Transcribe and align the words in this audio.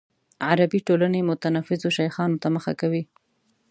عربي 0.47 0.79
ټولنې 0.87 1.19
متنفذو 1.29 1.89
شیخانو 1.97 2.39
ته 2.41 2.47
مخه 2.55 2.73
کوي. 2.81 3.03